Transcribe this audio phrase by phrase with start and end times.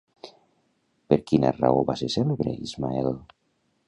[1.13, 3.11] Per quina raó va ser cèlebre, Ismael?